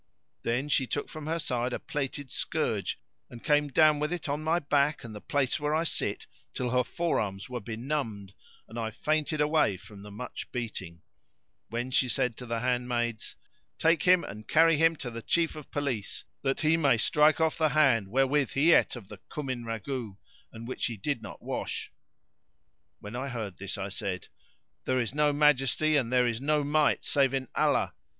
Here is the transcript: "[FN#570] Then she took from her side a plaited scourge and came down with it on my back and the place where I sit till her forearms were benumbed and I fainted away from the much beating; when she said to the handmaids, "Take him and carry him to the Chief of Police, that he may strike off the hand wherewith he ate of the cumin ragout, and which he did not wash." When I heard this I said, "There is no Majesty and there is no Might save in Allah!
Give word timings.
"[FN#570] 0.39 0.43
Then 0.45 0.67
she 0.69 0.87
took 0.87 1.09
from 1.09 1.27
her 1.27 1.37
side 1.37 1.73
a 1.73 1.79
plaited 1.79 2.31
scourge 2.31 2.99
and 3.29 3.43
came 3.43 3.67
down 3.67 3.99
with 3.99 4.11
it 4.11 4.27
on 4.27 4.43
my 4.43 4.57
back 4.57 5.03
and 5.03 5.13
the 5.13 5.21
place 5.21 5.59
where 5.59 5.75
I 5.75 5.83
sit 5.83 6.25
till 6.55 6.71
her 6.71 6.83
forearms 6.83 7.49
were 7.49 7.59
benumbed 7.59 8.33
and 8.67 8.79
I 8.79 8.89
fainted 8.89 9.41
away 9.41 9.77
from 9.77 10.01
the 10.01 10.09
much 10.09 10.51
beating; 10.51 11.03
when 11.69 11.91
she 11.91 12.09
said 12.09 12.35
to 12.37 12.47
the 12.47 12.61
handmaids, 12.61 13.35
"Take 13.77 14.01
him 14.01 14.23
and 14.23 14.47
carry 14.47 14.75
him 14.75 14.95
to 14.95 15.11
the 15.11 15.21
Chief 15.21 15.55
of 15.55 15.69
Police, 15.69 16.25
that 16.41 16.61
he 16.61 16.77
may 16.77 16.97
strike 16.97 17.39
off 17.39 17.55
the 17.59 17.69
hand 17.69 18.07
wherewith 18.07 18.53
he 18.53 18.71
ate 18.73 18.95
of 18.95 19.07
the 19.07 19.19
cumin 19.31 19.65
ragout, 19.65 20.17
and 20.51 20.67
which 20.67 20.87
he 20.87 20.97
did 20.97 21.21
not 21.21 21.43
wash." 21.43 21.91
When 23.01 23.15
I 23.15 23.27
heard 23.27 23.59
this 23.59 23.77
I 23.77 23.89
said, 23.89 24.29
"There 24.85 24.97
is 24.97 25.13
no 25.13 25.31
Majesty 25.31 25.95
and 25.95 26.11
there 26.11 26.25
is 26.25 26.41
no 26.41 26.63
Might 26.63 27.05
save 27.05 27.35
in 27.35 27.49
Allah! 27.53 27.93